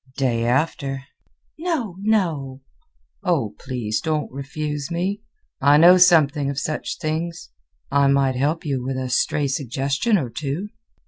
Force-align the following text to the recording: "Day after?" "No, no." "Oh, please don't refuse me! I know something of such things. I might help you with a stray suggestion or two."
"Day 0.17 0.45
after?" 0.45 1.03
"No, 1.59 1.95
no." 1.99 2.61
"Oh, 3.23 3.53
please 3.59 4.01
don't 4.01 4.31
refuse 4.31 4.89
me! 4.89 5.21
I 5.61 5.77
know 5.77 5.97
something 5.99 6.49
of 6.49 6.57
such 6.57 6.97
things. 6.97 7.51
I 7.91 8.07
might 8.07 8.35
help 8.35 8.65
you 8.65 8.81
with 8.83 8.97
a 8.97 9.09
stray 9.09 9.47
suggestion 9.47 10.17
or 10.17 10.31
two." 10.31 10.69